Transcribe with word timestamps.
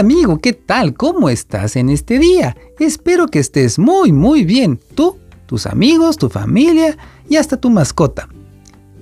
Amigo, 0.00 0.38
¿qué 0.38 0.54
tal? 0.54 0.94
¿Cómo 0.94 1.28
estás 1.28 1.76
en 1.76 1.90
este 1.90 2.18
día? 2.18 2.56
Espero 2.78 3.26
que 3.26 3.38
estés 3.38 3.78
muy 3.78 4.12
muy 4.12 4.46
bien. 4.46 4.80
Tú, 4.94 5.18
tus 5.44 5.66
amigos, 5.66 6.16
tu 6.16 6.30
familia 6.30 6.96
y 7.28 7.36
hasta 7.36 7.58
tu 7.58 7.68
mascota. 7.68 8.26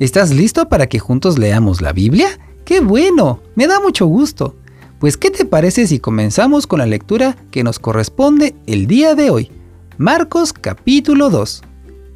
¿Estás 0.00 0.34
listo 0.34 0.68
para 0.68 0.88
que 0.88 0.98
juntos 0.98 1.38
leamos 1.38 1.80
la 1.82 1.92
Biblia? 1.92 2.26
¡Qué 2.64 2.80
bueno! 2.80 3.38
Me 3.54 3.68
da 3.68 3.78
mucho 3.78 4.06
gusto. 4.06 4.56
Pues 4.98 5.16
¿qué 5.16 5.30
te 5.30 5.44
parece 5.44 5.86
si 5.86 6.00
comenzamos 6.00 6.66
con 6.66 6.80
la 6.80 6.86
lectura 6.86 7.36
que 7.52 7.62
nos 7.62 7.78
corresponde 7.78 8.56
el 8.66 8.88
día 8.88 9.14
de 9.14 9.30
hoy? 9.30 9.52
Marcos 9.98 10.52
capítulo 10.52 11.30
2. 11.30 11.62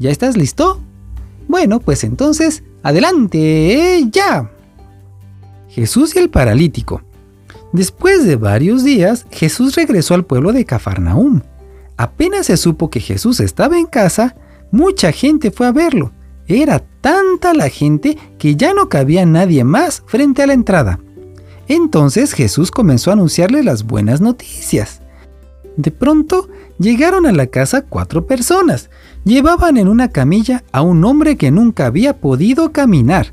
¿Ya 0.00 0.10
estás 0.10 0.36
listo? 0.36 0.80
Bueno, 1.46 1.78
pues 1.78 2.02
entonces, 2.02 2.64
adelante, 2.82 4.08
ya. 4.10 4.50
Jesús 5.68 6.16
y 6.16 6.18
el 6.18 6.30
paralítico. 6.30 7.00
Después 7.72 8.26
de 8.26 8.36
varios 8.36 8.84
días, 8.84 9.26
Jesús 9.30 9.74
regresó 9.74 10.14
al 10.14 10.24
pueblo 10.24 10.52
de 10.52 10.64
Cafarnaúm. 10.64 11.40
Apenas 11.96 12.46
se 12.46 12.56
supo 12.56 12.90
que 12.90 13.00
Jesús 13.00 13.40
estaba 13.40 13.78
en 13.78 13.86
casa, 13.86 14.36
mucha 14.70 15.12
gente 15.12 15.50
fue 15.50 15.66
a 15.66 15.72
verlo. 15.72 16.12
Era 16.46 16.80
tanta 17.00 17.54
la 17.54 17.68
gente 17.68 18.18
que 18.38 18.56
ya 18.56 18.74
no 18.74 18.88
cabía 18.88 19.24
nadie 19.24 19.64
más 19.64 20.02
frente 20.06 20.42
a 20.42 20.46
la 20.46 20.52
entrada. 20.52 21.00
Entonces 21.68 22.32
Jesús 22.32 22.70
comenzó 22.70 23.10
a 23.10 23.14
anunciarle 23.14 23.62
las 23.62 23.84
buenas 23.84 24.20
noticias. 24.20 25.00
De 25.76 25.90
pronto 25.90 26.48
llegaron 26.78 27.24
a 27.24 27.32
la 27.32 27.46
casa 27.46 27.82
cuatro 27.82 28.26
personas. 28.26 28.90
Llevaban 29.24 29.78
en 29.78 29.88
una 29.88 30.08
camilla 30.08 30.64
a 30.72 30.82
un 30.82 31.04
hombre 31.04 31.36
que 31.36 31.50
nunca 31.50 31.86
había 31.86 32.18
podido 32.20 32.72
caminar. 32.72 33.32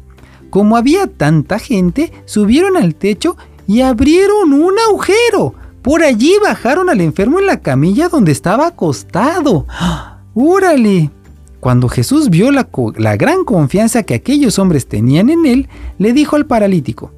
Como 0.50 0.78
había 0.78 1.08
tanta 1.08 1.60
gente, 1.60 2.14
subieron 2.26 2.78
al 2.78 2.96
techo 2.96 3.36
y 3.70 3.82
abrieron 3.82 4.52
un 4.52 4.73
agujero. 4.89 5.53
Por 5.84 6.02
allí 6.02 6.34
bajaron 6.42 6.89
al 6.89 7.02
enfermo 7.02 7.38
en 7.38 7.45
la 7.45 7.62
camilla 7.62 8.09
donde 8.09 8.31
estaba 8.31 8.66
acostado. 8.66 9.67
¡Órale! 10.34 11.12
Cuando 11.59 11.88
Jesús 11.88 12.31
vio 12.31 12.52
la, 12.52 12.67
la, 12.97 13.16
gran 13.16 13.44
confianza 13.45 14.02
que 14.02 14.16
aquellos 14.16 14.58
hombres 14.58 14.88
tenían 14.88 15.30
en 15.30 15.45
él, 15.45 15.70
le 16.00 16.14
dijo 16.14 16.36
al 16.36 16.47
paralítico, 16.47 17.12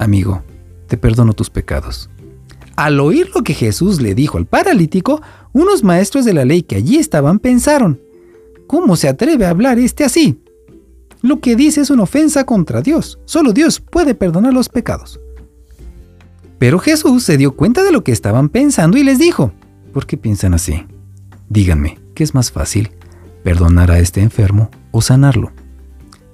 Amigo, 0.00 0.42
te 0.88 0.96
perdono 0.96 1.34
tus 1.34 1.50
pecados. 1.50 2.10
Al 2.74 2.98
oír 2.98 3.30
lo 3.32 3.44
que 3.44 3.54
Jesús 3.54 4.00
le 4.00 4.16
dijo 4.16 4.38
al 4.38 4.46
paralítico, 4.46 5.22
unos 5.52 5.84
maestros 5.84 6.24
de 6.24 6.34
la 6.34 6.44
ley 6.44 6.62
que 6.62 6.74
allí 6.74 6.96
estaban 6.96 7.38
pensaron, 7.38 8.00
¿cómo 8.66 8.96
se 8.96 9.06
atreve 9.06 9.46
a 9.46 9.50
hablar 9.50 9.78
este 9.78 10.02
así? 10.02 10.40
Lo 11.22 11.38
que 11.38 11.54
dice 11.54 11.82
es 11.82 11.90
una 11.90 12.02
ofensa 12.02 12.44
contra 12.44 12.82
Dios. 12.82 13.20
Solo 13.24 13.52
Dios 13.52 13.78
puede 13.78 14.16
perdonar 14.16 14.52
los 14.52 14.68
pecados. 14.68 15.20
Pero 16.60 16.78
Jesús 16.78 17.24
se 17.24 17.38
dio 17.38 17.56
cuenta 17.56 17.82
de 17.82 17.90
lo 17.90 18.04
que 18.04 18.12
estaban 18.12 18.50
pensando 18.50 18.98
y 18.98 19.02
les 19.02 19.18
dijo, 19.18 19.50
¿por 19.94 20.04
qué 20.06 20.18
piensan 20.18 20.52
así? 20.52 20.84
Díganme, 21.48 21.98
¿qué 22.14 22.22
es 22.22 22.34
más 22.34 22.52
fácil? 22.52 22.90
¿Perdonar 23.42 23.90
a 23.90 23.98
este 23.98 24.20
enfermo 24.20 24.70
o 24.90 25.00
sanarlo? 25.00 25.52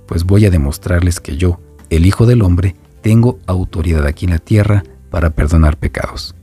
Pues 0.06 0.24
voy 0.24 0.44
a 0.44 0.50
demostrarles 0.50 1.20
que 1.20 1.36
yo, 1.36 1.60
el 1.90 2.06
Hijo 2.06 2.26
del 2.26 2.42
Hombre, 2.42 2.74
tengo 3.02 3.38
autoridad 3.46 4.04
aquí 4.04 4.24
en 4.24 4.32
la 4.32 4.40
tierra 4.40 4.82
para 5.10 5.30
perdonar 5.30 5.76
pecados. 5.76 6.34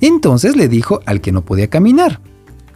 Entonces 0.00 0.56
le 0.56 0.66
dijo 0.66 1.00
al 1.04 1.20
que 1.20 1.30
no 1.30 1.44
podía 1.44 1.68
caminar, 1.68 2.22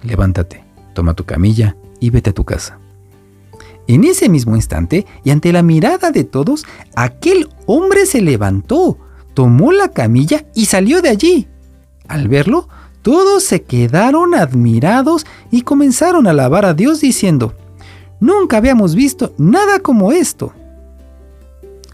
levántate, 0.03 0.64
toma 0.92 1.14
tu 1.14 1.25
camilla 1.25 1.77
y 1.98 2.11
vete 2.11 2.28
a 2.28 2.34
tu 2.34 2.45
casa. 2.45 2.78
En 3.86 4.05
ese 4.05 4.28
mismo 4.28 4.55
instante, 4.55 5.06
y 5.25 5.30
ante 5.30 5.50
la 5.50 5.62
mirada 5.62 6.11
de 6.11 6.25
todos, 6.25 6.67
aquel 6.95 7.48
hombre 7.64 8.05
se 8.05 8.20
levantó, 8.20 8.98
tomó 9.34 9.72
la 9.72 9.88
camilla 9.88 10.47
y 10.55 10.66
salió 10.66 11.02
de 11.02 11.08
allí. 11.08 11.48
Al 12.08 12.28
verlo, 12.28 12.69
todos 13.02 13.42
se 13.42 13.62
quedaron 13.62 14.34
admirados 14.34 15.27
y 15.51 15.62
comenzaron 15.62 16.27
a 16.27 16.30
alabar 16.30 16.64
a 16.64 16.74
Dios 16.74 17.01
diciendo, 17.01 17.55
Nunca 18.20 18.58
habíamos 18.58 18.95
visto 18.95 19.34
nada 19.36 19.80
como 19.80 20.12
esto. 20.12 20.52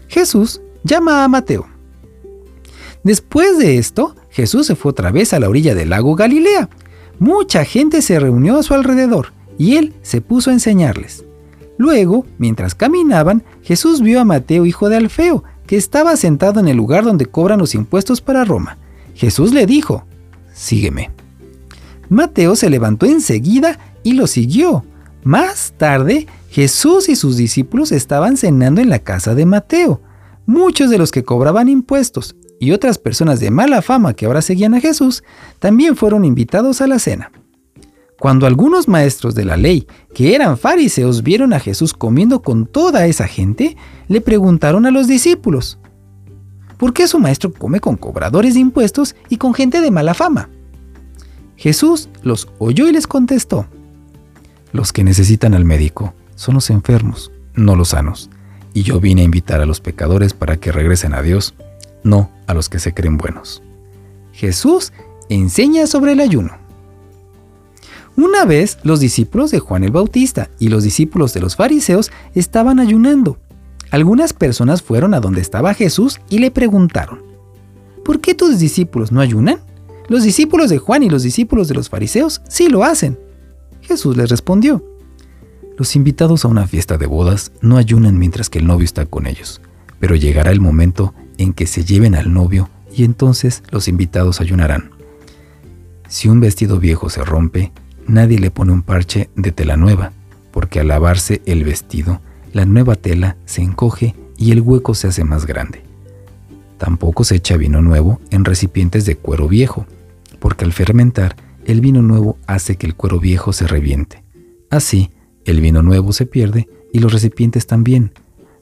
Jesús 0.07 0.61
llama 0.83 1.23
a 1.23 1.27
Mateo. 1.27 1.67
Después 3.03 3.57
de 3.57 3.79
esto, 3.79 4.15
Jesús 4.29 4.67
se 4.67 4.75
fue 4.75 4.91
otra 4.91 5.11
vez 5.11 5.33
a 5.33 5.39
la 5.39 5.49
orilla 5.49 5.73
del 5.73 5.89
lago 5.89 6.15
Galilea. 6.15 6.69
Mucha 7.17 7.65
gente 7.65 8.03
se 8.03 8.19
reunió 8.19 8.57
a 8.57 8.63
su 8.63 8.75
alrededor 8.75 9.33
y 9.57 9.77
él 9.77 9.95
se 10.03 10.21
puso 10.21 10.51
a 10.51 10.53
enseñarles. 10.53 11.25
Luego, 11.77 12.25
mientras 12.37 12.75
caminaban, 12.75 13.43
Jesús 13.63 14.01
vio 14.01 14.19
a 14.19 14.25
Mateo, 14.25 14.65
hijo 14.65 14.89
de 14.89 14.97
Alfeo, 14.97 15.43
que 15.69 15.77
estaba 15.77 16.17
sentado 16.17 16.59
en 16.59 16.67
el 16.67 16.75
lugar 16.75 17.03
donde 17.03 17.27
cobran 17.27 17.59
los 17.59 17.75
impuestos 17.75 18.21
para 18.21 18.43
Roma. 18.43 18.79
Jesús 19.13 19.53
le 19.53 19.67
dijo, 19.67 20.03
Sígueme. 20.51 21.11
Mateo 22.09 22.55
se 22.55 22.71
levantó 22.71 23.05
enseguida 23.05 23.77
y 24.01 24.13
lo 24.13 24.25
siguió. 24.25 24.83
Más 25.23 25.75
tarde, 25.77 26.25
Jesús 26.49 27.07
y 27.07 27.15
sus 27.15 27.37
discípulos 27.37 27.91
estaban 27.91 28.35
cenando 28.35 28.81
en 28.81 28.89
la 28.89 28.97
casa 28.97 29.35
de 29.35 29.45
Mateo. 29.45 30.01
Muchos 30.47 30.89
de 30.89 30.97
los 30.97 31.11
que 31.11 31.23
cobraban 31.23 31.69
impuestos 31.69 32.35
y 32.59 32.71
otras 32.71 32.97
personas 32.97 33.39
de 33.39 33.51
mala 33.51 33.83
fama 33.83 34.15
que 34.15 34.25
ahora 34.25 34.41
seguían 34.41 34.73
a 34.73 34.81
Jesús 34.81 35.23
también 35.59 35.95
fueron 35.95 36.25
invitados 36.25 36.81
a 36.81 36.87
la 36.87 36.97
cena. 36.97 37.31
Cuando 38.19 38.45
algunos 38.45 38.89
maestros 38.89 39.33
de 39.33 39.45
la 39.45 39.55
ley, 39.55 39.87
que 40.13 40.35
eran 40.35 40.57
fariseos, 40.57 41.23
vieron 41.23 41.53
a 41.53 41.59
Jesús 41.59 41.93
comiendo 41.93 42.41
con 42.41 42.65
toda 42.65 43.05
esa 43.05 43.27
gente, 43.27 43.77
le 44.09 44.19
preguntaron 44.19 44.85
a 44.85 44.91
los 44.91 45.07
discípulos, 45.07 45.79
¿por 46.77 46.93
qué 46.93 47.07
su 47.07 47.17
maestro 47.17 47.53
come 47.53 47.79
con 47.79 47.95
cobradores 47.95 48.55
de 48.55 48.59
impuestos 48.59 49.15
y 49.29 49.37
con 49.37 49.53
gente 49.53 49.79
de 49.79 49.89
mala 49.89 50.13
fama? 50.13 50.49
Jesús 51.55 52.09
los 52.21 52.49
oyó 52.59 52.89
y 52.89 52.91
les 52.91 53.07
contestó, 53.07 53.67
los 54.73 54.91
que 54.91 55.03
necesitan 55.03 55.53
al 55.53 55.63
médico 55.63 56.13
son 56.35 56.55
los 56.55 56.69
enfermos, 56.69 57.31
no 57.53 57.75
los 57.75 57.89
sanos, 57.89 58.29
y 58.73 58.83
yo 58.83 58.99
vine 58.99 59.21
a 59.21 59.25
invitar 59.25 59.61
a 59.61 59.65
los 59.65 59.79
pecadores 59.79 60.33
para 60.33 60.57
que 60.57 60.73
regresen 60.73 61.13
a 61.13 61.21
Dios, 61.21 61.55
no 62.03 62.29
a 62.47 62.53
los 62.53 62.67
que 62.67 62.79
se 62.79 62.93
creen 62.93 63.17
buenos. 63.17 63.63
Jesús 64.33 64.91
enseña 65.29 65.87
sobre 65.87 66.11
el 66.11 66.19
ayuno. 66.19 66.68
Una 68.19 68.43
vez 68.43 68.79
los 68.83 68.99
discípulos 68.99 69.49
de 69.49 69.59
Juan 69.59 69.85
el 69.85 69.91
Bautista 69.91 70.49
y 70.59 70.67
los 70.67 70.83
discípulos 70.83 71.33
de 71.33 71.39
los 71.39 71.55
fariseos 71.55 72.11
estaban 72.35 72.81
ayunando. 72.81 73.37
Algunas 73.91 74.33
personas 74.33 74.81
fueron 74.81 75.13
a 75.13 75.21
donde 75.21 75.39
estaba 75.39 75.73
Jesús 75.73 76.19
y 76.29 76.39
le 76.39 76.51
preguntaron, 76.51 77.21
¿por 78.03 78.19
qué 78.19 78.35
tus 78.35 78.59
discípulos 78.59 79.13
no 79.13 79.21
ayunan? 79.21 79.61
Los 80.09 80.23
discípulos 80.23 80.69
de 80.69 80.79
Juan 80.79 81.03
y 81.03 81.09
los 81.09 81.23
discípulos 81.23 81.69
de 81.69 81.75
los 81.75 81.87
fariseos 81.87 82.41
sí 82.49 82.67
lo 82.67 82.83
hacen. 82.83 83.17
Jesús 83.79 84.17
les 84.17 84.29
respondió, 84.29 84.83
los 85.77 85.95
invitados 85.95 86.43
a 86.43 86.49
una 86.49 86.67
fiesta 86.67 86.97
de 86.97 87.05
bodas 87.05 87.53
no 87.61 87.77
ayunan 87.77 88.19
mientras 88.19 88.49
que 88.49 88.59
el 88.59 88.67
novio 88.67 88.83
está 88.83 89.05
con 89.05 89.27
ellos, 89.27 89.61
pero 89.97 90.17
llegará 90.17 90.51
el 90.51 90.59
momento 90.59 91.13
en 91.37 91.53
que 91.53 91.67
se 91.67 91.85
lleven 91.85 92.15
al 92.15 92.33
novio 92.33 92.69
y 92.93 93.05
entonces 93.05 93.63
los 93.69 93.87
invitados 93.87 94.41
ayunarán. 94.41 94.91
Si 96.09 96.27
un 96.27 96.41
vestido 96.41 96.81
viejo 96.81 97.09
se 97.09 97.23
rompe, 97.23 97.71
nadie 98.09 98.39
le 98.39 98.51
pone 98.51 98.73
un 98.73 98.81
parche 98.81 99.29
de 99.35 99.51
tela 99.51 99.77
nueva, 99.77 100.11
porque 100.51 100.79
al 100.79 100.89
lavarse 100.89 101.41
el 101.45 101.63
vestido, 101.63 102.21
la 102.51 102.65
nueva 102.65 102.95
tela 102.95 103.37
se 103.45 103.61
encoge 103.61 104.15
y 104.37 104.51
el 104.51 104.61
hueco 104.61 104.95
se 104.95 105.07
hace 105.07 105.23
más 105.23 105.45
grande. 105.45 105.83
Tampoco 106.77 107.23
se 107.23 107.35
echa 107.35 107.57
vino 107.57 107.81
nuevo 107.81 108.19
en 108.31 108.45
recipientes 108.45 109.05
de 109.05 109.15
cuero 109.15 109.47
viejo, 109.47 109.85
porque 110.39 110.65
al 110.65 110.73
fermentar, 110.73 111.35
el 111.65 111.81
vino 111.81 112.01
nuevo 112.01 112.37
hace 112.47 112.77
que 112.77 112.87
el 112.87 112.95
cuero 112.95 113.19
viejo 113.19 113.53
se 113.53 113.67
reviente. 113.67 114.23
Así, 114.69 115.11
el 115.45 115.61
vino 115.61 115.83
nuevo 115.83 116.13
se 116.13 116.25
pierde 116.25 116.67
y 116.91 116.99
los 116.99 117.13
recipientes 117.13 117.67
también. 117.67 118.13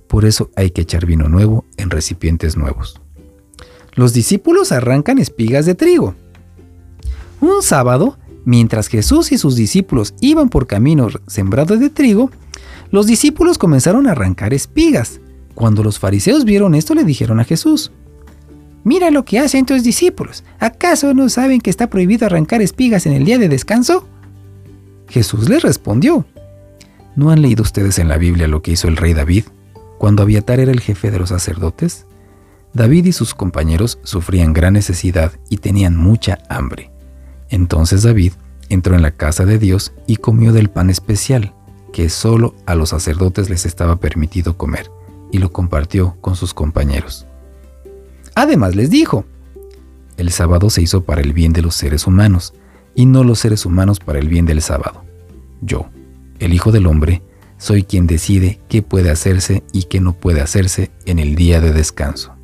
Por 0.07 0.25
eso 0.25 0.49
hay 0.55 0.71
que 0.71 0.81
echar 0.81 1.05
vino 1.05 1.29
nuevo 1.29 1.65
en 1.77 1.89
recipientes 1.89 2.57
nuevos. 2.57 3.01
Los 3.93 4.13
discípulos 4.13 4.71
arrancan 4.71 5.19
espigas 5.19 5.65
de 5.65 5.75
trigo. 5.75 6.15
Un 7.39 7.61
sábado, 7.61 8.17
Mientras 8.47 8.87
Jesús 8.87 9.33
y 9.33 9.37
sus 9.37 9.57
discípulos 9.57 10.13
iban 10.21 10.47
por 10.47 10.67
caminos 10.67 11.19
sembrados 11.27 11.81
de 11.81 11.89
trigo, 11.89 12.31
los 12.91 13.05
discípulos 13.05 13.57
comenzaron 13.57 14.07
a 14.07 14.11
arrancar 14.11 14.53
espigas. 14.53 15.19
Cuando 15.53 15.83
los 15.83 15.99
fariseos 15.99 16.45
vieron 16.45 16.73
esto 16.73 16.95
le 16.95 17.03
dijeron 17.03 17.41
a 17.41 17.43
Jesús, 17.43 17.91
Mira 18.85 19.11
lo 19.11 19.25
que 19.25 19.39
hacen 19.39 19.65
tus 19.65 19.83
discípulos. 19.83 20.45
¿Acaso 20.59 21.13
no 21.13 21.27
saben 21.27 21.59
que 21.59 21.69
está 21.69 21.89
prohibido 21.89 22.25
arrancar 22.25 22.61
espigas 22.61 23.05
en 23.05 23.11
el 23.11 23.25
día 23.25 23.37
de 23.37 23.49
descanso? 23.49 24.07
Jesús 25.09 25.49
les 25.49 25.61
respondió, 25.61 26.25
¿no 27.17 27.31
han 27.31 27.41
leído 27.41 27.63
ustedes 27.63 27.99
en 27.99 28.07
la 28.07 28.15
Biblia 28.15 28.47
lo 28.47 28.61
que 28.61 28.71
hizo 28.71 28.87
el 28.87 28.95
rey 28.95 29.13
David 29.13 29.43
cuando 29.97 30.23
Abiatar 30.23 30.61
era 30.61 30.71
el 30.71 30.79
jefe 30.79 31.11
de 31.11 31.19
los 31.19 31.29
sacerdotes? 31.29 32.05
David 32.71 33.07
y 33.07 33.11
sus 33.11 33.33
compañeros 33.33 33.99
sufrían 34.03 34.53
gran 34.53 34.71
necesidad 34.71 35.33
y 35.49 35.57
tenían 35.57 35.97
mucha 35.97 36.37
hambre. 36.47 36.91
Entonces 37.49 38.03
David 38.03 38.33
entró 38.69 38.95
en 38.95 39.01
la 39.01 39.11
casa 39.11 39.45
de 39.45 39.57
Dios 39.57 39.93
y 40.07 40.17
comió 40.17 40.53
del 40.53 40.69
pan 40.69 40.89
especial, 40.89 41.53
que 41.93 42.09
solo 42.09 42.55
a 42.65 42.75
los 42.75 42.89
sacerdotes 42.89 43.49
les 43.49 43.65
estaba 43.65 43.97
permitido 43.97 44.57
comer, 44.57 44.91
y 45.31 45.39
lo 45.39 45.51
compartió 45.51 46.17
con 46.21 46.35
sus 46.35 46.53
compañeros. 46.53 47.25
Además 48.35 48.75
les 48.75 48.89
dijo, 48.89 49.25
El 50.17 50.31
sábado 50.31 50.69
se 50.69 50.81
hizo 50.81 51.03
para 51.03 51.21
el 51.21 51.33
bien 51.33 51.53
de 51.53 51.61
los 51.61 51.75
seres 51.75 52.07
humanos, 52.07 52.53
y 52.93 53.05
no 53.05 53.23
los 53.23 53.39
seres 53.39 53.65
humanos 53.65 53.99
para 53.99 54.19
el 54.19 54.27
bien 54.27 54.45
del 54.45 54.61
sábado. 54.61 55.03
Yo, 55.61 55.87
el 56.39 56.53
Hijo 56.53 56.71
del 56.71 56.87
Hombre, 56.87 57.21
soy 57.57 57.83
quien 57.83 58.05
decide 58.05 58.59
qué 58.69 58.81
puede 58.81 59.09
hacerse 59.09 59.63
y 59.71 59.83
qué 59.83 59.99
no 59.99 60.13
puede 60.13 60.41
hacerse 60.41 60.91
en 61.05 61.19
el 61.19 61.35
día 61.35 61.61
de 61.61 61.73
descanso. 61.73 62.36